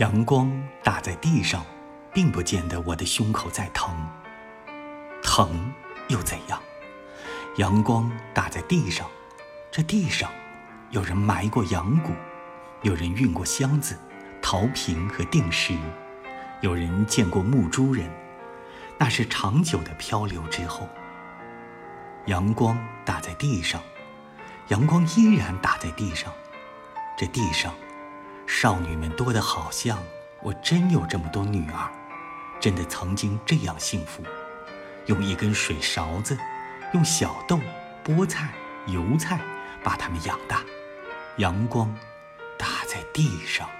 [0.00, 0.50] 阳光
[0.82, 1.62] 打在地上，
[2.10, 3.94] 并不见得我的胸口在疼。
[5.22, 5.70] 疼
[6.08, 6.58] 又怎样？
[7.58, 9.06] 阳光打在地上，
[9.70, 10.30] 这地上
[10.88, 12.14] 有人埋过羊骨，
[12.80, 13.94] 有人运过箱子、
[14.40, 15.76] 陶瓶和定时，
[16.62, 18.10] 有人见过牧猪人。
[18.96, 20.88] 那是长久的漂流之后。
[22.24, 23.82] 阳光打在地上，
[24.68, 26.32] 阳光依然打在地上，
[27.18, 27.74] 这地上。
[28.52, 29.96] 少女们多得好像
[30.42, 31.88] 我真有这么多女儿，
[32.60, 34.24] 真的曾经这样幸福，
[35.06, 36.36] 用一根水勺子，
[36.92, 37.60] 用小豆、
[38.04, 38.52] 菠菜、
[38.88, 39.40] 油菜
[39.84, 40.62] 把它们养大。
[41.36, 41.94] 阳光
[42.58, 43.70] 打在地上。